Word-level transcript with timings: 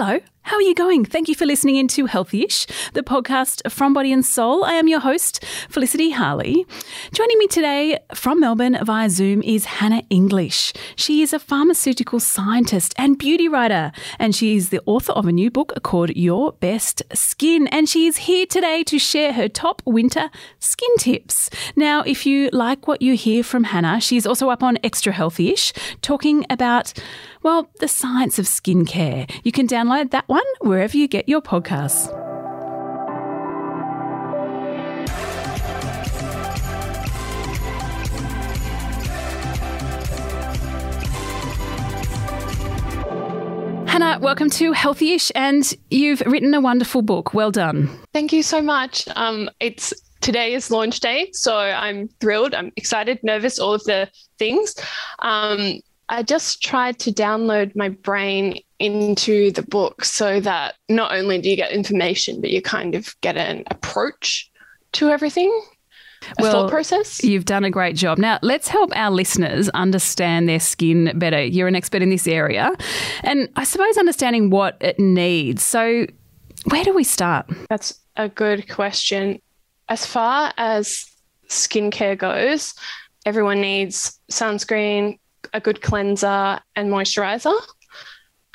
Hello. 0.00 0.18
How 0.50 0.56
are 0.56 0.62
you 0.62 0.74
going? 0.74 1.04
Thank 1.04 1.28
you 1.28 1.36
for 1.36 1.46
listening 1.46 1.76
into 1.76 2.08
Healthyish, 2.08 2.66
the 2.92 3.04
podcast 3.04 3.70
from 3.70 3.94
Body 3.94 4.12
and 4.12 4.26
Soul. 4.26 4.64
I 4.64 4.72
am 4.72 4.88
your 4.88 4.98
host, 4.98 5.44
Felicity 5.68 6.10
Harley. 6.10 6.66
Joining 7.12 7.38
me 7.38 7.46
today 7.46 8.00
from 8.16 8.40
Melbourne 8.40 8.76
via 8.82 9.08
Zoom 9.10 9.44
is 9.44 9.64
Hannah 9.64 10.02
English. 10.10 10.72
She 10.96 11.22
is 11.22 11.32
a 11.32 11.38
pharmaceutical 11.38 12.18
scientist 12.18 12.94
and 12.98 13.16
beauty 13.16 13.46
writer, 13.46 13.92
and 14.18 14.34
she 14.34 14.56
is 14.56 14.70
the 14.70 14.82
author 14.86 15.12
of 15.12 15.24
a 15.24 15.30
new 15.30 15.52
book 15.52 15.84
called 15.84 16.10
Your 16.16 16.50
Best 16.54 17.04
Skin. 17.14 17.68
And 17.68 17.88
she 17.88 18.08
is 18.08 18.16
here 18.16 18.44
today 18.44 18.82
to 18.82 18.98
share 18.98 19.34
her 19.34 19.48
top 19.48 19.82
winter 19.86 20.30
skin 20.58 20.96
tips. 20.98 21.48
Now, 21.76 22.02
if 22.02 22.26
you 22.26 22.50
like 22.52 22.88
what 22.88 23.02
you 23.02 23.14
hear 23.14 23.44
from 23.44 23.62
Hannah, 23.62 24.00
she's 24.00 24.26
also 24.26 24.50
up 24.50 24.64
on 24.64 24.78
Extra 24.82 25.12
Healthyish 25.12 25.72
talking 26.02 26.44
about 26.50 26.92
well, 27.42 27.70
the 27.80 27.88
science 27.88 28.38
of 28.38 28.44
skincare. 28.44 29.30
You 29.44 29.52
can 29.52 29.66
download 29.66 30.10
that 30.10 30.28
one 30.28 30.39
wherever 30.60 30.96
you 30.96 31.08
get 31.08 31.28
your 31.28 31.40
podcasts. 31.42 32.16
Hannah, 43.88 44.20
welcome 44.20 44.48
to 44.50 44.72
Healthyish, 44.72 45.32
and 45.34 45.74
you've 45.90 46.20
written 46.20 46.54
a 46.54 46.60
wonderful 46.60 47.02
book. 47.02 47.34
Well 47.34 47.50
done. 47.50 47.90
Thank 48.12 48.32
you 48.32 48.42
so 48.42 48.62
much. 48.62 49.08
Um, 49.16 49.50
it's 49.58 49.92
today 50.20 50.54
is 50.54 50.70
launch 50.70 51.00
day, 51.00 51.30
so 51.32 51.56
I'm 51.56 52.08
thrilled. 52.20 52.54
I'm 52.54 52.70
excited, 52.76 53.18
nervous, 53.22 53.58
all 53.58 53.74
of 53.74 53.82
the 53.84 54.08
things. 54.38 54.76
Um, 55.18 55.80
I 56.10 56.24
just 56.24 56.60
tried 56.60 56.98
to 57.00 57.12
download 57.12 57.76
my 57.76 57.88
brain 57.88 58.58
into 58.80 59.52
the 59.52 59.62
book 59.62 60.04
so 60.04 60.40
that 60.40 60.74
not 60.88 61.12
only 61.12 61.40
do 61.40 61.48
you 61.48 61.56
get 61.56 61.70
information, 61.70 62.40
but 62.40 62.50
you 62.50 62.60
kind 62.60 62.96
of 62.96 63.14
get 63.20 63.36
an 63.36 63.62
approach 63.68 64.50
to 64.92 65.08
everything. 65.08 65.48
A 66.22 66.42
well, 66.42 66.52
thought 66.52 66.70
process. 66.70 67.22
You've 67.22 67.44
done 67.44 67.64
a 67.64 67.70
great 67.70 67.94
job. 67.96 68.18
Now, 68.18 68.40
let's 68.42 68.68
help 68.68 68.94
our 68.94 69.10
listeners 69.10 69.68
understand 69.70 70.48
their 70.48 70.60
skin 70.60 71.12
better. 71.14 71.42
You're 71.42 71.68
an 71.68 71.76
expert 71.76 72.02
in 72.02 72.10
this 72.10 72.26
area, 72.26 72.72
and 73.22 73.48
I 73.56 73.64
suppose 73.64 73.96
understanding 73.96 74.50
what 74.50 74.76
it 74.80 74.98
needs. 74.98 75.62
So, 75.62 76.06
where 76.64 76.84
do 76.84 76.92
we 76.92 77.04
start? 77.04 77.46
That's 77.70 77.98
a 78.16 78.28
good 78.28 78.68
question. 78.68 79.40
As 79.88 80.04
far 80.04 80.52
as 80.58 81.06
skincare 81.48 82.18
goes, 82.18 82.74
everyone 83.24 83.62
needs 83.62 84.20
sunscreen, 84.30 85.18
a 85.52 85.60
good 85.60 85.82
cleanser 85.82 86.60
and 86.76 86.90
moisturizer. 86.90 87.54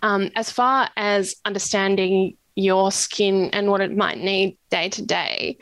Um, 0.03 0.29
as 0.35 0.51
far 0.51 0.89
as 0.97 1.35
understanding 1.45 2.37
your 2.55 2.91
skin 2.91 3.49
and 3.53 3.69
what 3.69 3.81
it 3.81 3.95
might 3.95 4.17
need 4.17 4.57
day 4.69 4.89
to 4.89 5.01
day, 5.01 5.57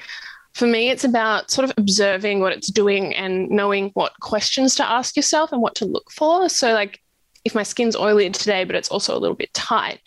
for 0.54 0.68
me, 0.68 0.90
it's 0.90 1.04
about 1.04 1.50
sort 1.50 1.68
of 1.70 1.74
observing 1.78 2.40
what 2.40 2.54
it's 2.54 2.70
doing 2.70 3.16
and 3.16 3.50
knowing 3.50 3.90
what 3.96 4.20
questions 4.20 4.76
to 4.76 4.88
ask 4.88 5.16
yourself 5.16 5.52
and 5.52 5.62
what 5.62 5.76
to 5.76 5.86
look 5.86 6.12
for. 6.12 6.48
So, 6.48 6.74
like, 6.74 7.02
if 7.44 7.56
my 7.56 7.64
skin's 7.64 7.96
oily 7.96 8.30
today, 8.30 8.64
but 8.64 8.76
it's 8.76 8.90
also 8.90 9.18
a 9.18 9.20
little 9.20 9.36
bit 9.36 9.54
tight, 9.54 10.00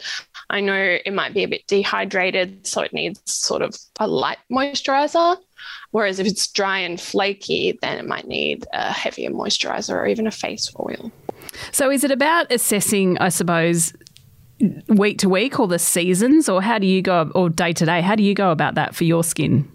I 0.49 0.61
know 0.61 0.99
it 1.05 1.13
might 1.13 1.35
be 1.35 1.43
a 1.43 1.49
bit 1.49 1.67
dehydrated, 1.67 2.67
so 2.67 2.81
it 2.83 2.93
needs 2.93 3.21
sort 3.25 3.63
of 3.63 3.77
a 3.99 4.07
light 4.07 4.39
moisturizer. 4.51 5.37
Whereas 5.91 6.19
if 6.19 6.27
it's 6.27 6.47
dry 6.47 6.79
and 6.79 7.01
flaky, 7.01 7.79
then 7.83 7.99
it 7.99 8.07
might 8.07 8.29
need 8.29 8.67
a 8.73 8.93
heavier 8.93 9.31
moisturizer 9.31 9.95
or 9.95 10.07
even 10.07 10.27
a 10.27 10.31
face 10.31 10.73
oil. 10.79 11.11
So 11.73 11.91
is 11.91 12.05
it 12.05 12.11
about 12.11 12.53
assessing, 12.53 13.19
I 13.19 13.31
suppose, 13.31 13.93
week 14.89 15.19
to 15.19 15.29
week 15.29 15.59
or 15.59 15.67
the 15.67 15.79
seasons, 15.79 16.49
or 16.49 16.63
how 16.63 16.79
do 16.79 16.87
you 16.87 17.03
go, 17.03 17.31
or 17.35 17.49
day 17.51 17.73
to 17.73 17.85
day? 17.85 18.01
How 18.01 18.15
do 18.15 18.23
you 18.23 18.35
go 18.35 18.51
about 18.51 18.75
that 18.75 18.95
for 18.95 19.05
your 19.05 19.25
skin? 19.25 19.71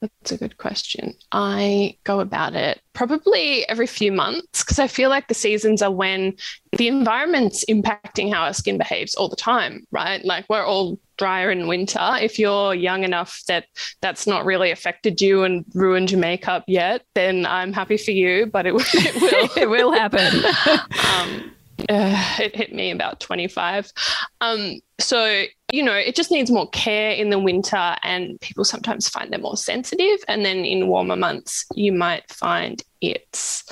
That's 0.00 0.32
a 0.32 0.38
good 0.38 0.56
question. 0.56 1.14
I 1.30 1.96
go 2.04 2.20
about 2.20 2.54
it 2.54 2.80
probably 2.94 3.68
every 3.68 3.86
few 3.86 4.12
months 4.12 4.64
because 4.64 4.78
I 4.78 4.86
feel 4.86 5.10
like 5.10 5.28
the 5.28 5.34
seasons 5.34 5.82
are 5.82 5.90
when 5.90 6.36
the 6.76 6.88
environment's 6.88 7.64
impacting 7.66 8.32
how 8.32 8.44
our 8.44 8.54
skin 8.54 8.78
behaves 8.78 9.14
all 9.14 9.28
the 9.28 9.36
time, 9.36 9.86
right? 9.90 10.24
Like 10.24 10.46
we're 10.48 10.64
all 10.64 10.98
drier 11.18 11.50
in 11.50 11.66
winter. 11.66 12.16
If 12.18 12.38
you're 12.38 12.74
young 12.74 13.04
enough 13.04 13.42
that 13.46 13.66
that's 14.00 14.26
not 14.26 14.46
really 14.46 14.70
affected 14.70 15.20
you 15.20 15.44
and 15.44 15.66
ruined 15.74 16.10
your 16.10 16.20
makeup 16.20 16.64
yet, 16.66 17.02
then 17.14 17.44
I'm 17.44 17.74
happy 17.74 17.98
for 17.98 18.12
you, 18.12 18.46
but 18.46 18.66
it, 18.66 18.74
it 18.94 19.20
will. 19.20 19.62
it 19.62 19.68
will 19.68 19.92
happen. 19.92 20.44
um, 21.14 21.52
uh, 21.90 22.36
it 22.38 22.56
hit 22.56 22.72
me 22.72 22.90
about 22.90 23.20
25. 23.20 23.92
Um, 24.40 24.80
so, 24.98 25.44
you 25.72 25.82
know, 25.82 25.94
it 25.94 26.14
just 26.14 26.30
needs 26.30 26.50
more 26.50 26.68
care 26.70 27.10
in 27.10 27.30
the 27.30 27.38
winter, 27.38 27.96
and 28.02 28.40
people 28.40 28.64
sometimes 28.64 29.08
find 29.08 29.32
they're 29.32 29.40
more 29.40 29.56
sensitive. 29.56 30.18
And 30.28 30.44
then 30.44 30.64
in 30.64 30.88
warmer 30.88 31.16
months, 31.16 31.66
you 31.74 31.92
might 31.92 32.30
find 32.30 32.82
it's 33.00 33.64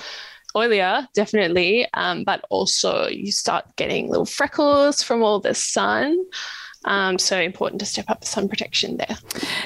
oilier, 0.57 1.07
definitely, 1.15 1.87
um, 1.95 2.25
but 2.25 2.45
also 2.51 3.07
you 3.09 3.31
start 3.31 3.65
getting 3.77 4.09
little 4.09 4.27
freckles 4.27 5.03
from 5.03 5.23
all 5.23 5.41
the 5.41 5.55
sun. 5.55 6.19
Um, 6.85 7.19
so 7.19 7.39
important 7.39 7.81
to 7.81 7.87
step 7.87 8.09
up 8.09 8.21
the 8.21 8.27
sun 8.27 8.49
protection 8.49 8.97
there. 8.97 9.19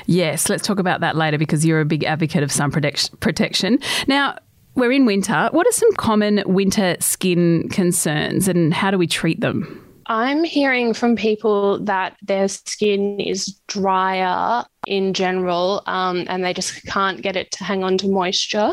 Yes, 0.07 0.49
let's 0.49 0.67
talk 0.67 0.79
about 0.79 1.01
that 1.01 1.15
later 1.15 1.39
because 1.39 1.65
you're 1.65 1.81
a 1.81 1.85
big 1.85 2.05
advocate 2.05 2.43
of 2.43 2.51
sun 2.51 2.71
protection. 2.71 3.79
Now, 4.09 4.39
we're 4.75 4.93
in 4.93 5.07
winter. 5.07 5.49
What 5.53 5.67
are 5.67 5.73
some 5.73 5.93
common 5.93 6.43
winter 6.47 6.97
skin 7.01 7.69
concerns 7.69 8.49
and 8.49 8.73
how 8.73 8.91
do 8.91 8.99
we 8.99 9.07
treat 9.07 9.41
them? 9.41 9.79
I'm 10.07 10.45
hearing 10.45 10.95
from 10.95 11.17
people 11.17 11.79
that 11.85 12.17
their 12.23 12.49
skin 12.49 13.21
is 13.21 13.47
drier 13.69 14.65
in 14.87 15.15
general 15.15 15.83
um, 15.87 16.25
and 16.29 16.45
they 16.45 16.53
just 16.53 16.85
can't 16.87 17.23
get 17.23 17.37
it 17.37 17.51
to 17.53 17.65
hang 17.65 17.85
on 17.85 17.99
to 17.99 18.09
moisture. 18.09 18.73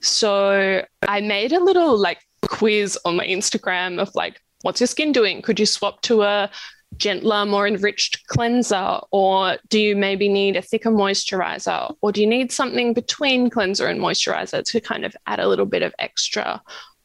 So 0.00 0.84
I 1.02 1.20
made 1.20 1.52
a 1.52 1.62
little 1.62 1.98
like 1.98 2.20
quiz 2.42 2.98
on 3.04 3.16
my 3.16 3.26
Instagram 3.26 4.00
of 4.00 4.14
like, 4.14 4.40
what's 4.62 4.80
your 4.80 4.86
skin 4.86 5.12
doing? 5.12 5.42
Could 5.42 5.58
you 5.58 5.66
swap 5.66 6.00
to 6.02 6.22
a 6.22 6.50
gentler, 6.96 7.46
more 7.46 7.66
enriched 7.66 8.26
cleanser? 8.26 9.00
Or 9.10 9.56
do 9.68 9.78
you 9.78 9.96
maybe 9.96 10.28
need 10.28 10.56
a 10.56 10.62
thicker 10.62 10.90
moisturizer? 10.90 11.94
Or 12.00 12.12
do 12.12 12.20
you 12.20 12.26
need 12.26 12.52
something 12.52 12.94
between 12.94 13.50
cleanser 13.50 13.86
and 13.86 14.00
moisturizer 14.00 14.64
to 14.64 14.80
kind 14.80 15.04
of 15.04 15.16
add 15.26 15.40
a 15.40 15.48
little 15.48 15.66
bit 15.66 15.82
of 15.82 15.94
extra 15.98 16.60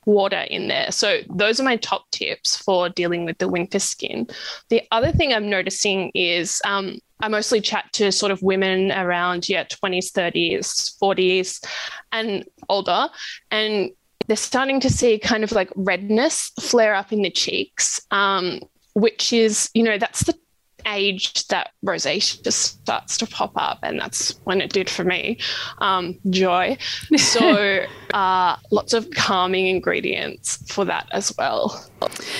water 0.05 0.41
in 0.41 0.67
there? 0.67 0.91
So, 0.91 1.19
those 1.29 1.59
are 1.59 1.63
my 1.63 1.77
top 1.77 2.09
tips 2.11 2.57
for 2.57 2.89
dealing 2.89 3.25
with 3.25 3.37
the 3.37 3.47
winter 3.47 3.79
skin. 3.79 4.27
The 4.69 4.81
other 4.91 5.11
thing 5.11 5.33
I'm 5.33 5.49
noticing 5.49 6.11
is 6.15 6.61
um, 6.65 6.99
I 7.21 7.27
mostly 7.27 7.61
chat 7.61 7.85
to 7.93 8.11
sort 8.11 8.31
of 8.31 8.41
women 8.41 8.91
around, 8.91 9.47
yeah, 9.47 9.63
20s, 9.63 10.11
30s, 10.11 10.97
40s, 11.01 11.65
and 12.11 12.45
older. 12.69 13.09
And 13.51 13.91
they're 14.27 14.37
starting 14.37 14.79
to 14.81 14.89
see 14.89 15.19
kind 15.19 15.43
of 15.43 15.51
like 15.51 15.69
redness 15.75 16.51
flare 16.59 16.95
up 16.95 17.11
in 17.11 17.21
the 17.21 17.29
cheeks. 17.29 18.01
Um, 18.11 18.59
which 18.93 19.33
is, 19.33 19.69
you 19.73 19.83
know, 19.83 19.97
that's 19.97 20.23
the 20.23 20.37
age 20.85 21.47
that 21.47 21.71
rosacea 21.85 22.43
just 22.43 22.81
starts 22.81 23.17
to 23.17 23.27
pop 23.27 23.53
up, 23.55 23.79
and 23.83 23.99
that's 23.99 24.39
when 24.43 24.61
it 24.61 24.71
did 24.71 24.89
for 24.89 25.03
me. 25.03 25.37
Um, 25.79 26.19
joy. 26.29 26.77
So, 27.17 27.85
uh, 28.13 28.57
lots 28.71 28.93
of 28.93 29.09
calming 29.11 29.67
ingredients 29.67 30.57
for 30.71 30.85
that 30.85 31.07
as 31.11 31.33
well. 31.37 31.69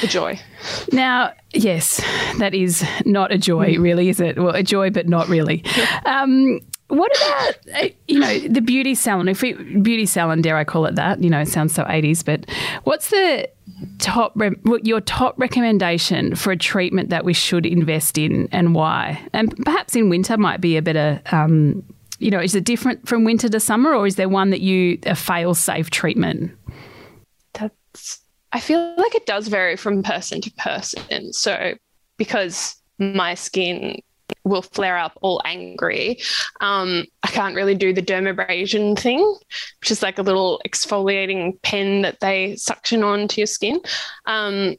For 0.02 0.08
joy. 0.08 0.40
Now, 0.92 1.34
yes, 1.54 2.02
that 2.38 2.54
is 2.54 2.86
not 3.06 3.32
a 3.32 3.38
joy, 3.38 3.78
really, 3.80 4.10
is 4.10 4.20
it? 4.20 4.38
Well, 4.38 4.56
a 4.56 4.64
joy, 4.64 4.90
but 4.90 5.08
not 5.08 5.28
really. 5.30 5.64
Um, 6.06 6.60
what 6.90 7.12
about 7.18 7.84
uh, 7.84 7.90
you 8.08 8.20
know 8.20 8.40
the 8.40 8.62
beauty 8.62 8.96
salon? 8.96 9.28
If 9.28 9.42
we, 9.42 9.54
beauty 9.54 10.06
salon, 10.06 10.42
dare 10.42 10.58
I 10.58 10.64
call 10.64 10.86
it 10.86 10.96
that? 10.96 11.24
You 11.24 11.30
know, 11.30 11.40
it 11.40 11.48
sounds 11.48 11.74
so 11.74 11.86
eighties. 11.88 12.24
But 12.24 12.46
what's 12.84 13.10
the 13.10 13.50
top 14.00 14.34
your 14.84 15.02
top 15.02 15.36
recommendation 15.40 16.36
for 16.36 16.52
a 16.52 16.58
treatment 16.58 17.10
that 17.10 17.26
we 17.26 17.34
should 17.34 17.66
invest 17.66 18.18
in 18.18 18.48
and 18.52 18.76
why? 18.76 19.22
And 19.34 19.56
perhaps 19.66 19.96
in 19.96 20.10
winter 20.10 20.38
might 20.38 20.62
be 20.62 20.78
a 20.78 20.82
better. 20.82 21.22
Um, 21.32 21.84
you 22.20 22.32
know, 22.32 22.40
is 22.40 22.56
it 22.56 22.64
different 22.64 23.08
from 23.08 23.24
winter 23.26 23.50
to 23.50 23.60
summer, 23.60 23.94
or 23.94 24.06
is 24.06 24.16
there 24.16 24.30
one 24.30 24.50
that 24.52 24.62
you 24.62 25.00
a 25.06 25.16
fail 25.16 25.54
safe 25.54 25.90
treatment? 25.90 26.52
That's. 27.54 28.20
I 28.52 28.60
feel 28.60 28.94
like 28.98 29.16
it 29.16 29.26
does 29.26 29.48
vary 29.48 29.76
from 29.76 30.04
person 30.04 30.40
to 30.42 30.52
person. 30.52 31.34
So 31.34 31.74
because 32.18 32.76
my 33.00 33.34
skin 33.34 34.00
will 34.44 34.62
flare 34.62 34.98
up 34.98 35.18
all 35.22 35.42
angry. 35.46 36.20
Um, 36.62 37.06
I 37.24 37.28
can't 37.28 37.56
really 37.56 37.76
do 37.76 37.94
the 37.94 38.02
dermabrasion 38.02 38.98
thing, 38.98 39.20
which 39.80 39.92
is 39.92 40.02
like 40.02 40.20
a 40.20 40.24
little 40.24 40.62
exfoliating 40.68 41.62
pen 41.62 42.02
that 42.02 42.20
they 42.20 42.56
suction 42.56 43.04
onto 43.04 43.42
your 43.42 43.48
skin. 43.48 43.82
Um, 44.26 44.76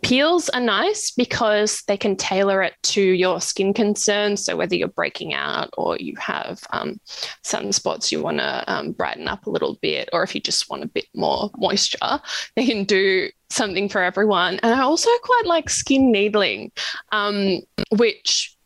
peels 0.00 0.48
are 0.48 0.60
nice 0.60 1.10
because 1.10 1.82
they 1.86 1.96
can 1.96 2.16
tailor 2.16 2.62
it 2.62 2.74
to 2.82 3.02
your 3.02 3.40
skin 3.40 3.74
concerns. 3.74 4.44
So 4.44 4.56
whether 4.56 4.74
you're 4.74 4.88
breaking 4.88 5.34
out 5.34 5.70
or 5.76 5.96
you 5.98 6.14
have 6.18 6.64
um, 6.72 6.98
sunspots 7.44 8.10
you 8.10 8.22
want 8.22 8.38
to 8.38 8.64
um, 8.72 8.92
brighten 8.92 9.28
up 9.28 9.46
a 9.46 9.50
little 9.50 9.78
bit, 9.82 10.08
or 10.12 10.22
if 10.22 10.34
you 10.34 10.40
just 10.40 10.70
want 10.70 10.82
a 10.82 10.88
bit 10.88 11.06
more 11.14 11.50
moisture, 11.56 12.20
they 12.56 12.66
can 12.66 12.84
do 12.84 13.28
something 13.50 13.88
for 13.88 14.02
everyone. 14.02 14.58
And 14.62 14.74
I 14.74 14.80
also 14.80 15.10
quite 15.22 15.46
like 15.46 15.68
skin 15.68 16.10
needling, 16.10 16.72
um, 17.12 17.60
which 17.90 18.56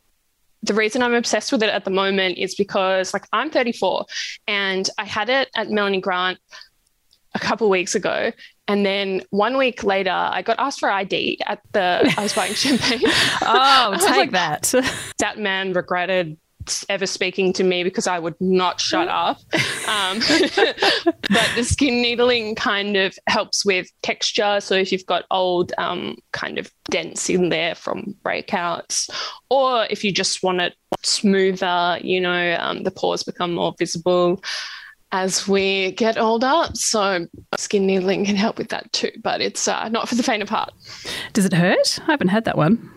the 0.67 0.75
reason 0.75 1.03
I'm 1.03 1.15
obsessed 1.15 1.53
with 1.53 1.63
it 1.63 1.71
at 1.71 1.85
the 1.85 1.91
moment 1.91 2.39
is 2.39 2.55
because 2.55 3.15
like 3.15 3.25
I'm 3.33 3.51
34 3.51 4.07
and 4.47 4.89
I 4.99 5.05
had 5.05 5.29
it 5.29 5.49
at 5.55 5.71
Melanie 5.71 6.01
Grant 6.01 6.39
a 7.35 7.39
couple 7.39 7.69
weeks 7.69 7.95
ago 7.95 8.33
and 8.69 8.85
then 8.85 9.23
one 9.31 9.57
week 9.57 9.85
later, 9.85 10.11
I 10.11 10.43
got 10.43 10.59
asked 10.59 10.81
for 10.81 10.91
ID 10.91 11.39
at 11.47 11.61
the. 11.73 12.13
I 12.19 12.23
was 12.23 12.35
buying 12.35 12.55
champagne. 12.55 13.01
oh, 13.05 13.97
take 14.01 14.17
like, 14.17 14.31
that. 14.33 14.75
That 15.19 15.39
man 15.39 15.73
regretted 15.73 16.37
ever 16.89 17.07
speaking 17.07 17.53
to 17.55 17.65
me 17.65 17.85
because 17.85 18.07
I 18.07 18.19
would 18.19 18.35
not 18.41 18.81
shut 18.81 19.09
up. 19.09 19.39
Um, 19.89 20.19
but 21.05 21.51
the 21.55 21.65
skin 21.65 22.03
needling 22.03 22.55
kind 22.55 22.97
of 22.97 23.19
helps 23.27 23.65
with 23.65 23.89
texture. 24.03 24.61
So 24.61 24.75
if 24.75 24.93
you've 24.93 25.07
got 25.07 25.25
old 25.31 25.73
um, 25.79 26.17
kind 26.33 26.59
of 26.59 26.71
dents 26.91 27.29
in 27.31 27.49
there 27.49 27.75
from 27.75 28.15
breakouts, 28.25 29.11
or 29.51 29.87
if 29.91 30.05
you 30.05 30.13
just 30.13 30.43
want 30.43 30.61
it 30.61 30.75
smoother, 31.03 31.99
you 32.03 32.21
know, 32.21 32.57
um, 32.61 32.83
the 32.83 32.91
pores 32.91 33.23
become 33.23 33.55
more 33.55 33.75
visible 33.79 34.43
as 35.13 35.47
we 35.47 35.93
get 35.93 36.19
older. 36.19 36.65
So 36.75 37.27
skin 37.57 37.87
needling 37.87 38.25
can 38.25 38.37
help 38.37 38.59
with 38.59 38.69
that 38.69 38.93
too, 38.93 39.13
but 39.23 39.41
it's 39.41 39.69
uh, 39.69 39.89
not 39.89 40.09
for 40.09 40.15
the 40.15 40.23
faint 40.23 40.43
of 40.43 40.49
heart. 40.49 40.73
Does 41.33 41.45
it 41.45 41.53
hurt? 41.53 41.99
I 42.07 42.13
haven't 42.13 42.29
had 42.29 42.45
that 42.45 42.57
one. 42.57 42.91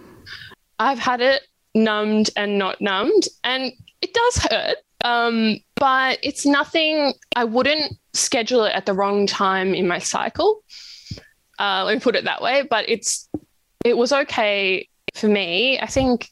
I've 0.80 1.00
had 1.00 1.22
it 1.22 1.44
numbed 1.75 2.30
and 2.36 2.57
not 2.57 2.81
numbed, 2.81 3.27
and 3.44 3.71
it 4.01 4.13
does 4.13 4.38
hurt. 4.38 4.77
Um, 5.04 5.60
but 5.75 6.19
it's 6.24 6.45
nothing. 6.45 7.13
I 7.36 7.45
wouldn't 7.45 7.94
schedule 8.13 8.66
it 8.66 8.74
at 8.74 8.86
the 8.86 8.94
wrong 8.94 9.27
time 9.27 9.74
in 9.74 9.88
my 9.88 10.00
cycle. 10.00 10.63
Uh, 11.57 11.83
let 11.86 11.94
me 11.94 12.00
put 12.00 12.16
it 12.16 12.25
that 12.25 12.42
way. 12.42 12.63
But 12.69 12.89
it's 12.89 13.30
it 13.86 13.98
was 13.98 14.12
okay 14.12 14.89
for 15.16 15.27
me. 15.27 15.80
I 15.80 15.86
think 15.86 16.30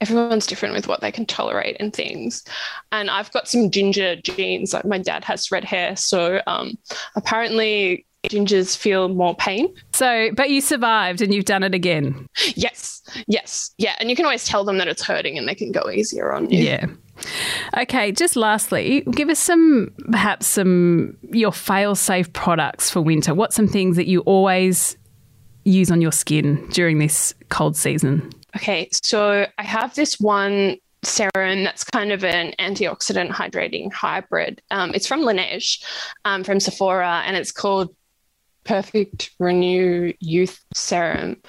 everyone's 0.00 0.46
different 0.46 0.74
with 0.74 0.88
what 0.88 1.00
they 1.00 1.12
can 1.12 1.26
tolerate 1.26 1.76
and 1.80 1.92
things. 1.92 2.44
And 2.92 3.10
I've 3.10 3.32
got 3.32 3.48
some 3.48 3.70
ginger 3.70 4.16
genes. 4.16 4.72
Like 4.72 4.84
my 4.84 4.98
dad 4.98 5.24
has 5.24 5.50
red 5.50 5.64
hair, 5.64 5.96
so 5.96 6.40
um, 6.46 6.78
apparently 7.14 8.05
gingers 8.28 8.76
feel 8.76 9.08
more 9.08 9.34
pain. 9.36 9.74
So, 9.92 10.30
but 10.34 10.50
you 10.50 10.60
survived 10.60 11.22
and 11.22 11.32
you've 11.32 11.44
done 11.44 11.62
it 11.62 11.74
again. 11.74 12.26
Yes, 12.54 13.02
yes, 13.26 13.72
yeah. 13.78 13.96
And 13.98 14.10
you 14.10 14.16
can 14.16 14.24
always 14.24 14.46
tell 14.46 14.64
them 14.64 14.78
that 14.78 14.88
it's 14.88 15.02
hurting, 15.02 15.38
and 15.38 15.48
they 15.48 15.54
can 15.54 15.72
go 15.72 15.90
easier 15.90 16.32
on 16.32 16.50
you. 16.50 16.62
Yeah. 16.62 16.86
Okay, 17.76 18.12
just 18.12 18.36
lastly, 18.36 19.02
give 19.10 19.28
us 19.30 19.38
some 19.38 19.92
perhaps 20.10 20.46
some 20.46 21.16
your 21.22 21.52
fail 21.52 21.94
safe 21.94 22.30
products 22.32 22.90
for 22.90 23.00
winter. 23.00 23.34
What's 23.34 23.56
some 23.56 23.68
things 23.68 23.96
that 23.96 24.06
you 24.06 24.20
always 24.20 24.96
use 25.64 25.90
on 25.90 26.00
your 26.00 26.12
skin 26.12 26.68
during 26.70 26.98
this 26.98 27.34
cold 27.48 27.76
season? 27.76 28.30
Okay, 28.54 28.88
so 28.92 29.46
I 29.58 29.62
have 29.62 29.94
this 29.94 30.20
one 30.20 30.76
serum 31.02 31.64
that's 31.64 31.84
kind 31.84 32.12
of 32.12 32.24
an 32.24 32.52
antioxidant 32.58 33.30
hydrating 33.30 33.92
hybrid. 33.92 34.60
Um, 34.70 34.92
it's 34.94 35.06
from 35.06 35.20
Laneige, 35.20 35.82
um, 36.24 36.44
from 36.44 36.60
Sephora, 36.60 37.22
and 37.26 37.36
it's 37.36 37.52
called 37.52 37.94
Perfect 38.66 39.30
Renew 39.38 40.12
Youth 40.20 40.60
Serum. 40.74 41.40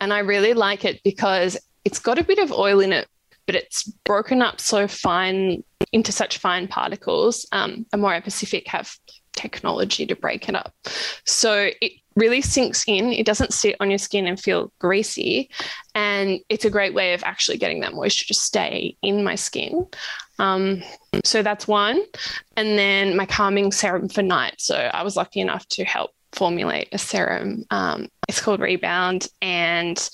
And 0.00 0.12
I 0.12 0.20
really 0.20 0.54
like 0.54 0.84
it 0.84 1.00
because 1.02 1.56
it's 1.84 1.98
got 1.98 2.18
a 2.18 2.24
bit 2.24 2.38
of 2.38 2.52
oil 2.52 2.80
in 2.80 2.92
it, 2.92 3.08
but 3.46 3.54
it's 3.54 3.84
broken 4.04 4.42
up 4.42 4.60
so 4.60 4.86
fine 4.86 5.62
into 5.92 6.12
such 6.12 6.38
fine 6.38 6.68
particles. 6.68 7.46
Um, 7.52 7.86
Amorepacific 7.94 8.24
Pacific 8.24 8.68
have 8.68 8.96
technology 9.36 10.06
to 10.06 10.16
break 10.16 10.48
it 10.48 10.54
up. 10.54 10.74
So 11.24 11.70
it 11.80 11.92
really 12.16 12.40
sinks 12.40 12.84
in. 12.88 13.12
It 13.12 13.26
doesn't 13.26 13.52
sit 13.52 13.76
on 13.78 13.90
your 13.90 13.98
skin 13.98 14.26
and 14.26 14.40
feel 14.40 14.72
greasy. 14.80 15.50
And 15.94 16.40
it's 16.48 16.64
a 16.64 16.70
great 16.70 16.94
way 16.94 17.14
of 17.14 17.22
actually 17.22 17.58
getting 17.58 17.80
that 17.80 17.94
moisture 17.94 18.26
to 18.26 18.34
stay 18.34 18.96
in 19.02 19.22
my 19.22 19.34
skin. 19.34 19.86
Um, 20.38 20.82
so 21.24 21.42
that's 21.42 21.68
one. 21.68 22.02
And 22.56 22.78
then 22.78 23.16
my 23.16 23.26
calming 23.26 23.70
serum 23.70 24.08
for 24.08 24.22
night. 24.22 24.54
So 24.58 24.76
I 24.76 25.02
was 25.02 25.16
lucky 25.16 25.40
enough 25.40 25.66
to 25.68 25.84
help 25.84 26.10
formulate 26.32 26.88
a 26.92 26.98
serum. 26.98 27.64
Um, 27.70 28.08
it's 28.28 28.40
called 28.40 28.60
Rebound. 28.60 29.28
And 29.42 30.08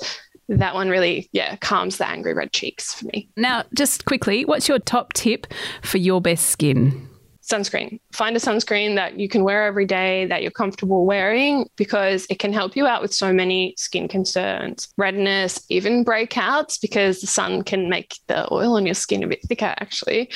that 0.48 0.74
one 0.74 0.88
really, 0.88 1.28
yeah, 1.32 1.56
calms 1.56 1.98
the 1.98 2.08
angry 2.08 2.34
red 2.34 2.52
cheeks 2.52 2.94
for 2.94 3.06
me. 3.06 3.28
Now, 3.36 3.64
just 3.74 4.04
quickly, 4.04 4.44
what's 4.44 4.68
your 4.68 4.78
top 4.78 5.12
tip 5.12 5.46
for 5.82 5.98
your 5.98 6.20
best 6.20 6.46
skin? 6.46 7.08
sunscreen. 7.42 8.00
Find 8.12 8.36
a 8.36 8.40
sunscreen 8.40 8.94
that 8.94 9.18
you 9.18 9.28
can 9.28 9.44
wear 9.44 9.66
every 9.66 9.84
day 9.84 10.26
that 10.26 10.42
you're 10.42 10.50
comfortable 10.50 11.04
wearing 11.04 11.68
because 11.76 12.26
it 12.30 12.38
can 12.38 12.52
help 12.52 12.76
you 12.76 12.86
out 12.86 13.02
with 13.02 13.12
so 13.12 13.32
many 13.32 13.74
skin 13.76 14.08
concerns, 14.08 14.88
redness, 14.96 15.64
even 15.68 16.04
breakouts 16.04 16.80
because 16.80 17.20
the 17.20 17.26
sun 17.26 17.62
can 17.62 17.88
make 17.88 18.16
the 18.28 18.52
oil 18.52 18.76
on 18.76 18.86
your 18.86 18.94
skin 18.94 19.22
a 19.22 19.26
bit 19.26 19.42
thicker 19.42 19.74
actually. 19.78 20.30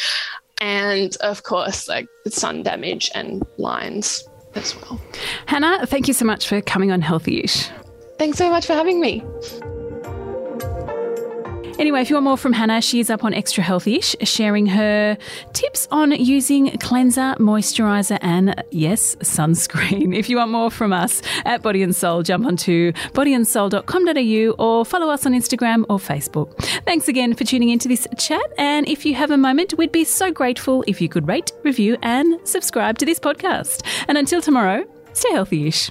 And 0.60 1.16
of 1.20 1.42
course, 1.42 1.88
like 1.88 2.08
sun 2.28 2.62
damage 2.62 3.10
and 3.14 3.42
lines 3.56 4.24
as 4.56 4.76
well. 4.76 5.00
Hannah, 5.46 5.86
thank 5.86 6.08
you 6.08 6.14
so 6.14 6.24
much 6.24 6.48
for 6.48 6.60
coming 6.60 6.90
on 6.92 7.02
Healthyish. 7.02 7.70
Thanks 8.18 8.38
so 8.38 8.50
much 8.50 8.66
for 8.66 8.72
having 8.72 9.00
me. 9.00 9.22
Anyway, 11.78 12.00
if 12.00 12.08
you 12.08 12.16
want 12.16 12.24
more 12.24 12.38
from 12.38 12.54
Hannah, 12.54 12.80
she 12.80 13.00
is 13.00 13.10
up 13.10 13.22
on 13.22 13.34
Extra 13.34 13.62
Healthyish, 13.62 14.16
sharing 14.26 14.66
her 14.66 15.18
tips 15.52 15.86
on 15.90 16.12
using 16.12 16.70
cleanser, 16.78 17.34
moisturizer, 17.38 18.18
and 18.22 18.64
yes, 18.70 19.14
sunscreen. 19.16 20.16
If 20.26 20.30
you 20.30 20.38
want 20.38 20.50
more 20.50 20.70
from 20.70 20.92
us 20.92 21.20
at 21.44 21.62
Body 21.62 21.82
and 21.82 21.94
Soul, 21.94 22.22
jump 22.22 22.46
onto 22.46 22.92
bodyandsoul.com.au 23.12 24.54
or 24.64 24.84
follow 24.84 25.10
us 25.10 25.26
on 25.26 25.32
Instagram 25.32 25.84
or 25.90 25.98
Facebook. 25.98 26.56
Thanks 26.84 27.08
again 27.08 27.34
for 27.34 27.44
tuning 27.44 27.68
into 27.68 27.88
this 27.88 28.06
chat. 28.16 28.50
And 28.56 28.88
if 28.88 29.04
you 29.04 29.14
have 29.14 29.30
a 29.30 29.36
moment, 29.36 29.74
we'd 29.76 29.92
be 29.92 30.04
so 30.04 30.32
grateful 30.32 30.82
if 30.86 31.00
you 31.00 31.08
could 31.08 31.28
rate, 31.28 31.52
review, 31.62 31.98
and 32.02 32.40
subscribe 32.44 32.96
to 32.98 33.04
this 33.04 33.20
podcast. 33.20 33.84
And 34.08 34.16
until 34.16 34.40
tomorrow, 34.40 34.86
stay 35.12 35.32
healthy-ish. 35.32 35.90